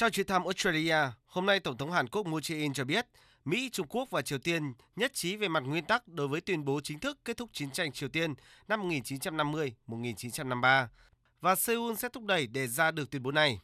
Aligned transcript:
Trong 0.00 0.10
chuyến 0.10 0.26
thăm 0.26 0.44
Australia, 0.44 0.96
hôm 1.26 1.46
nay 1.46 1.60
Tổng 1.60 1.76
thống 1.76 1.92
Hàn 1.92 2.08
Quốc 2.08 2.26
Moon 2.26 2.40
Jae-in 2.40 2.72
cho 2.72 2.84
biết 2.84 3.06
Mỹ, 3.44 3.70
Trung 3.72 3.86
Quốc 3.88 4.10
và 4.10 4.22
Triều 4.22 4.38
Tiên 4.38 4.72
nhất 4.96 5.14
trí 5.14 5.36
về 5.36 5.48
mặt 5.48 5.62
nguyên 5.66 5.84
tắc 5.84 6.08
đối 6.08 6.28
với 6.28 6.40
tuyên 6.40 6.64
bố 6.64 6.80
chính 6.80 6.98
thức 6.98 7.18
kết 7.24 7.36
thúc 7.36 7.50
chiến 7.52 7.70
tranh 7.70 7.92
Triều 7.92 8.08
Tiên 8.08 8.34
năm 8.68 8.88
1950-1953 8.88 10.86
và 11.40 11.54
Seoul 11.54 11.94
sẽ 11.94 12.08
thúc 12.08 12.24
đẩy 12.24 12.46
để 12.46 12.66
ra 12.66 12.90
được 12.90 13.10
tuyên 13.10 13.22
bố 13.22 13.30
này. 13.30 13.60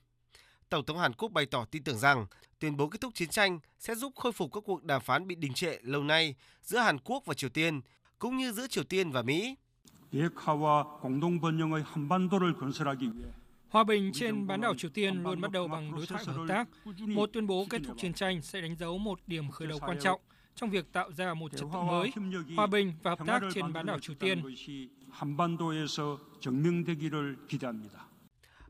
Tổng 0.68 0.84
thống 0.84 0.98
Hàn 0.98 1.12
Quốc 1.12 1.32
bày 1.32 1.46
tỏ 1.46 1.64
tin 1.70 1.84
tưởng 1.84 1.98
rằng 1.98 2.26
tuyên 2.58 2.76
bố 2.76 2.88
kết 2.88 3.00
thúc 3.00 3.14
chiến 3.14 3.28
tranh 3.28 3.58
sẽ 3.78 3.94
giúp 3.94 4.12
khôi 4.16 4.32
phục 4.32 4.52
các 4.52 4.62
cuộc 4.66 4.84
đàm 4.84 5.02
phán 5.02 5.26
bị 5.26 5.34
đình 5.34 5.54
trệ 5.54 5.78
lâu 5.82 6.02
nay 6.02 6.34
giữa 6.62 6.78
Hàn 6.78 6.98
Quốc 6.98 7.22
và 7.26 7.34
Triều 7.34 7.50
Tiên, 7.50 7.80
cũng 8.18 8.36
như 8.36 8.52
giữa 8.52 8.66
Triều 8.66 8.84
Tiên 8.84 9.12
và 9.12 9.22
Mỹ. 9.22 9.54
Hòa 13.68 13.84
bình 13.84 14.10
trên 14.14 14.46
bán 14.46 14.60
đảo 14.60 14.74
Triều 14.74 14.90
Tiên 14.90 15.22
luôn 15.22 15.40
bắt 15.40 15.50
đầu 15.50 15.68
bằng 15.68 15.92
đối 15.96 16.06
thoại 16.06 16.24
và 16.26 16.32
hợp 16.32 16.44
tác. 16.48 16.68
Một 16.98 17.30
tuyên 17.32 17.46
bố 17.46 17.66
kết 17.70 17.82
thúc 17.86 17.96
chiến 17.98 18.12
tranh 18.12 18.42
sẽ 18.42 18.60
đánh 18.60 18.76
dấu 18.76 18.98
một 18.98 19.20
điểm 19.26 19.50
khởi 19.50 19.68
đầu 19.68 19.78
quan 19.78 19.98
trọng 20.00 20.20
trong 20.54 20.70
việc 20.70 20.92
tạo 20.92 21.12
ra 21.12 21.34
một 21.34 21.52
trật 21.52 21.60
tự 21.60 21.78
mới, 21.82 22.10
hòa 22.56 22.66
bình 22.66 22.92
và 23.02 23.10
hợp 23.10 23.26
tác 23.26 23.42
trên 23.54 23.72
bán 23.72 23.86
đảo 23.86 23.98
Triều 23.98 24.16
Tiên. 24.16 24.42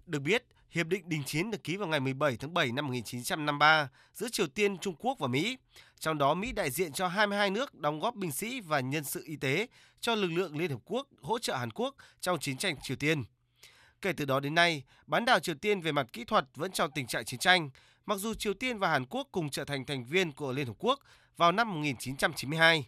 Được 0.06 0.20
biết, 0.20 0.44
Hiệp 0.70 0.86
định 0.86 1.08
đình 1.08 1.22
chiến 1.24 1.50
được 1.50 1.64
ký 1.64 1.76
vào 1.76 1.88
ngày 1.88 2.00
17 2.00 2.36
tháng 2.36 2.54
7 2.54 2.72
năm 2.72 2.86
1953 2.86 3.88
giữa 4.14 4.28
Triều 4.28 4.46
Tiên, 4.46 4.78
Trung 4.78 4.94
Quốc 4.98 5.18
và 5.18 5.28
Mỹ. 5.28 5.56
Trong 5.98 6.18
đó, 6.18 6.34
Mỹ 6.34 6.52
đại 6.52 6.70
diện 6.70 6.92
cho 6.92 7.08
22 7.08 7.50
nước 7.50 7.74
đóng 7.74 8.00
góp 8.00 8.14
binh 8.14 8.32
sĩ 8.32 8.60
và 8.60 8.80
nhân 8.80 9.04
sự 9.04 9.22
y 9.24 9.36
tế 9.36 9.66
cho 10.00 10.14
lực 10.14 10.28
lượng 10.28 10.58
Liên 10.58 10.70
Hợp 10.70 10.80
Quốc 10.84 11.08
hỗ 11.22 11.38
trợ 11.38 11.56
Hàn 11.56 11.70
Quốc 11.70 11.94
trong 12.20 12.38
chiến 12.38 12.56
tranh 12.56 12.76
Triều 12.82 12.96
Tiên. 12.96 13.24
Kể 14.02 14.12
từ 14.12 14.24
đó 14.24 14.40
đến 14.40 14.54
nay, 14.54 14.84
bán 15.06 15.24
đảo 15.24 15.40
Triều 15.40 15.54
Tiên 15.54 15.80
về 15.80 15.92
mặt 15.92 16.06
kỹ 16.12 16.24
thuật 16.24 16.44
vẫn 16.54 16.72
trong 16.72 16.90
tình 16.90 17.06
trạng 17.06 17.24
chiến 17.24 17.40
tranh, 17.40 17.70
mặc 18.06 18.18
dù 18.18 18.34
Triều 18.34 18.54
Tiên 18.54 18.78
và 18.78 18.88
Hàn 18.88 19.06
Quốc 19.06 19.28
cùng 19.32 19.50
trở 19.50 19.64
thành 19.64 19.84
thành 19.84 20.04
viên 20.04 20.32
của 20.32 20.52
Liên 20.52 20.66
Hợp 20.66 20.76
Quốc 20.78 21.00
vào 21.36 21.52
năm 21.52 21.74
1992. 21.74 22.86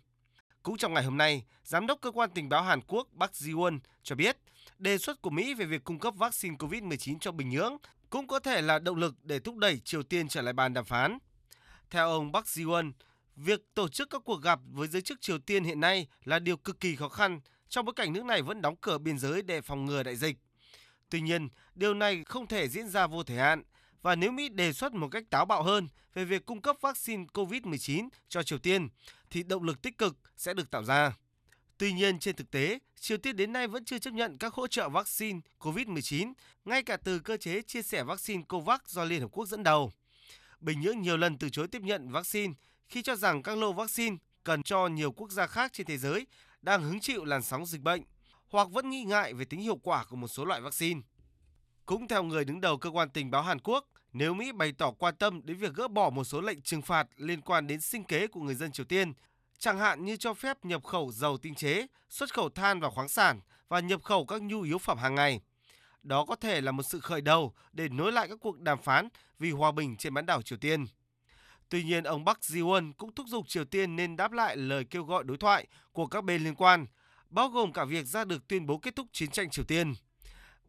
Cũng 0.62 0.76
trong 0.76 0.94
ngày 0.94 1.04
hôm 1.04 1.16
nay, 1.16 1.44
Giám 1.64 1.86
đốc 1.86 2.00
Cơ 2.00 2.10
quan 2.10 2.30
Tình 2.30 2.48
báo 2.48 2.62
Hàn 2.62 2.80
Quốc 2.80 3.08
Park 3.20 3.32
Ji-won 3.32 3.78
cho 4.02 4.16
biết 4.16 4.36
đề 4.78 4.98
xuất 4.98 5.22
của 5.22 5.30
Mỹ 5.30 5.54
về 5.54 5.64
việc 5.64 5.84
cung 5.84 5.98
cấp 5.98 6.14
vaccine 6.16 6.56
COVID-19 6.56 7.18
cho 7.18 7.32
Bình 7.32 7.48
Nhưỡng 7.48 7.76
cũng 8.10 8.26
có 8.26 8.38
thể 8.38 8.62
là 8.62 8.78
động 8.78 8.96
lực 8.96 9.14
để 9.22 9.38
thúc 9.38 9.56
đẩy 9.56 9.78
Triều 9.78 10.02
Tiên 10.02 10.28
trở 10.28 10.42
lại 10.42 10.52
bàn 10.52 10.74
đàm 10.74 10.84
phán. 10.84 11.18
Theo 11.90 12.08
ông 12.10 12.32
Park 12.32 12.46
Ji-won, 12.46 12.92
việc 13.36 13.60
tổ 13.74 13.88
chức 13.88 14.10
các 14.10 14.22
cuộc 14.24 14.42
gặp 14.42 14.60
với 14.72 14.88
giới 14.88 15.02
chức 15.02 15.20
Triều 15.20 15.38
Tiên 15.38 15.64
hiện 15.64 15.80
nay 15.80 16.06
là 16.24 16.38
điều 16.38 16.56
cực 16.56 16.80
kỳ 16.80 16.96
khó 16.96 17.08
khăn 17.08 17.40
trong 17.68 17.84
bối 17.84 17.94
cảnh 17.96 18.12
nước 18.12 18.24
này 18.24 18.42
vẫn 18.42 18.62
đóng 18.62 18.76
cửa 18.80 18.98
biên 18.98 19.18
giới 19.18 19.42
để 19.42 19.60
phòng 19.60 19.86
ngừa 19.86 20.02
đại 20.02 20.16
dịch. 20.16 20.36
Tuy 21.10 21.20
nhiên, 21.20 21.48
điều 21.74 21.94
này 21.94 22.24
không 22.24 22.46
thể 22.46 22.68
diễn 22.68 22.88
ra 22.88 23.06
vô 23.06 23.22
thời 23.22 23.36
hạn 23.36 23.62
và 24.02 24.14
nếu 24.14 24.32
Mỹ 24.32 24.48
đề 24.48 24.72
xuất 24.72 24.92
một 24.92 25.08
cách 25.08 25.24
táo 25.30 25.44
bạo 25.44 25.62
hơn 25.62 25.88
về 26.14 26.24
việc 26.24 26.46
cung 26.46 26.62
cấp 26.62 26.76
vaccine 26.80 27.24
COVID-19 27.34 28.08
cho 28.28 28.42
Triều 28.42 28.58
Tiên 28.58 28.88
thì 29.30 29.42
động 29.42 29.62
lực 29.62 29.82
tích 29.82 29.98
cực 29.98 30.16
sẽ 30.36 30.54
được 30.54 30.70
tạo 30.70 30.84
ra. 30.84 31.16
Tuy 31.78 31.92
nhiên, 31.92 32.18
trên 32.18 32.36
thực 32.36 32.50
tế, 32.50 32.78
Triều 33.00 33.18
Tiên 33.18 33.36
đến 33.36 33.52
nay 33.52 33.68
vẫn 33.68 33.84
chưa 33.84 33.98
chấp 33.98 34.14
nhận 34.14 34.38
các 34.38 34.54
hỗ 34.54 34.66
trợ 34.66 34.88
vaccine 34.88 35.40
COVID-19, 35.58 36.32
ngay 36.64 36.82
cả 36.82 36.96
từ 36.96 37.18
cơ 37.18 37.36
chế 37.36 37.62
chia 37.62 37.82
sẻ 37.82 38.04
vaccine 38.04 38.42
COVAX 38.48 38.80
do 38.86 39.04
Liên 39.04 39.20
Hợp 39.20 39.28
Quốc 39.32 39.46
dẫn 39.46 39.62
đầu. 39.62 39.92
Bình 40.60 40.80
Nhưỡng 40.80 41.02
nhiều 41.02 41.16
lần 41.16 41.38
từ 41.38 41.50
chối 41.50 41.68
tiếp 41.68 41.82
nhận 41.82 42.10
vaccine 42.10 42.54
khi 42.88 43.02
cho 43.02 43.16
rằng 43.16 43.42
các 43.42 43.58
lô 43.58 43.72
vaccine 43.72 44.16
cần 44.44 44.62
cho 44.62 44.86
nhiều 44.86 45.12
quốc 45.12 45.30
gia 45.30 45.46
khác 45.46 45.72
trên 45.72 45.86
thế 45.86 45.98
giới 45.98 46.26
đang 46.62 46.82
hứng 46.82 47.00
chịu 47.00 47.24
làn 47.24 47.42
sóng 47.42 47.66
dịch 47.66 47.80
bệnh 47.80 48.02
hoặc 48.48 48.68
vẫn 48.70 48.90
nghi 48.90 49.04
ngại 49.04 49.34
về 49.34 49.44
tính 49.44 49.60
hiệu 49.60 49.76
quả 49.76 50.04
của 50.04 50.16
một 50.16 50.28
số 50.28 50.44
loại 50.44 50.60
vaccine. 50.60 51.00
Cũng 51.86 52.08
theo 52.08 52.22
người 52.22 52.44
đứng 52.44 52.60
đầu 52.60 52.78
cơ 52.78 52.90
quan 52.90 53.10
tình 53.10 53.30
báo 53.30 53.42
Hàn 53.42 53.58
Quốc, 53.58 53.84
nếu 54.12 54.34
Mỹ 54.34 54.52
bày 54.52 54.72
tỏ 54.78 54.90
quan 54.90 55.16
tâm 55.16 55.40
đến 55.44 55.56
việc 55.56 55.74
gỡ 55.74 55.88
bỏ 55.88 56.10
một 56.10 56.24
số 56.24 56.40
lệnh 56.40 56.62
trừng 56.62 56.82
phạt 56.82 57.06
liên 57.16 57.40
quan 57.40 57.66
đến 57.66 57.80
sinh 57.80 58.04
kế 58.04 58.26
của 58.26 58.40
người 58.40 58.54
dân 58.54 58.72
Triều 58.72 58.86
Tiên, 58.86 59.12
chẳng 59.58 59.78
hạn 59.78 60.04
như 60.04 60.16
cho 60.16 60.34
phép 60.34 60.64
nhập 60.64 60.84
khẩu 60.84 61.12
dầu 61.12 61.38
tinh 61.38 61.54
chế, 61.54 61.86
xuất 62.08 62.34
khẩu 62.34 62.48
than 62.48 62.80
và 62.80 62.90
khoáng 62.90 63.08
sản 63.08 63.40
và 63.68 63.80
nhập 63.80 64.02
khẩu 64.02 64.26
các 64.26 64.42
nhu 64.42 64.62
yếu 64.62 64.78
phẩm 64.78 64.98
hàng 64.98 65.14
ngày. 65.14 65.40
Đó 66.02 66.24
có 66.24 66.36
thể 66.36 66.60
là 66.60 66.72
một 66.72 66.82
sự 66.82 67.00
khởi 67.00 67.20
đầu 67.20 67.52
để 67.72 67.88
nối 67.88 68.12
lại 68.12 68.28
các 68.28 68.38
cuộc 68.40 68.60
đàm 68.60 68.82
phán 68.82 69.08
vì 69.38 69.50
hòa 69.50 69.72
bình 69.72 69.96
trên 69.96 70.14
bán 70.14 70.26
đảo 70.26 70.42
Triều 70.42 70.58
Tiên. 70.58 70.86
Tuy 71.68 71.84
nhiên, 71.84 72.04
ông 72.04 72.26
Park 72.26 72.38
Ji-won 72.38 72.92
cũng 72.92 73.14
thúc 73.14 73.26
giục 73.28 73.48
Triều 73.48 73.64
Tiên 73.64 73.96
nên 73.96 74.16
đáp 74.16 74.32
lại 74.32 74.56
lời 74.56 74.84
kêu 74.84 75.04
gọi 75.04 75.24
đối 75.24 75.36
thoại 75.36 75.66
của 75.92 76.06
các 76.06 76.24
bên 76.24 76.44
liên 76.44 76.54
quan, 76.54 76.86
bao 77.30 77.48
gồm 77.48 77.72
cả 77.72 77.84
việc 77.84 78.06
ra 78.06 78.24
được 78.24 78.48
tuyên 78.48 78.66
bố 78.66 78.78
kết 78.78 78.96
thúc 78.96 79.06
chiến 79.12 79.30
tranh 79.30 79.50
Triều 79.50 79.64
Tiên. 79.64 79.92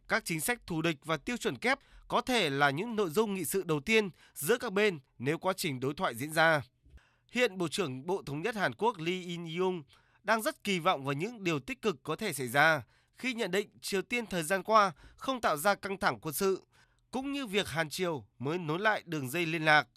Các 0.08 0.26
chính 0.26 0.42
sách 0.42 0.60
thù 0.68 0.82
địch 0.82 0.98
và 1.06 1.18
tiêu 1.18 1.38
chuẩn 1.38 1.58
kép 1.58 1.80
có 2.08 2.22
thể 2.22 2.50
là 2.50 2.70
những 2.70 2.96
nội 2.96 3.10
dung 3.10 3.34
nghị 3.34 3.46
sự 3.46 3.64
đầu 3.64 3.80
tiên 3.80 4.10
giữa 4.34 4.58
các 4.58 4.74
bên 4.74 5.00
nếu 5.18 5.38
quá 5.38 5.54
trình 5.54 5.80
đối 5.80 5.94
thoại 5.94 6.16
diễn 6.16 6.34
ra. 6.34 6.62
Hiện 7.32 7.58
Bộ 7.58 7.68
trưởng 7.68 8.06
Bộ 8.06 8.24
Thống 8.26 8.42
nhất 8.42 8.56
Hàn 8.56 8.74
Quốc 8.74 8.98
Lee 8.98 9.22
In-yung 9.22 9.84
đang 10.24 10.42
rất 10.42 10.64
kỳ 10.64 10.80
vọng 10.80 11.06
vào 11.06 11.14
những 11.14 11.44
điều 11.44 11.60
tích 11.60 11.82
cực 11.82 12.04
có 12.04 12.16
thể 12.16 12.34
xảy 12.34 12.48
ra 12.48 12.84
khi 13.18 13.34
nhận 13.34 13.52
định 13.52 13.70
Triều 13.82 14.02
Tiên 14.02 14.26
thời 14.26 14.44
gian 14.44 14.64
qua 14.64 14.92
không 15.18 15.42
tạo 15.42 15.58
ra 15.58 15.76
căng 15.76 15.98
thẳng 15.98 16.20
quân 16.20 16.34
sự, 16.34 16.64
cũng 17.12 17.32
như 17.32 17.48
việc 17.48 17.68
Hàn 17.68 17.90
Triều 17.90 18.26
mới 18.40 18.58
nối 18.58 18.80
lại 18.80 19.04
đường 19.06 19.30
dây 19.30 19.46
liên 19.46 19.66
lạc. 19.66 19.88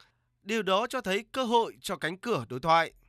Điều 0.43 0.63
đó 0.63 0.87
cho 0.87 1.01
thấy 1.01 1.25
cơ 1.33 1.45
hội 1.45 1.77
cho 1.81 1.97
cánh 1.97 2.19
cửa 2.19 2.45
đối 2.49 2.61
thoại. 2.61 2.93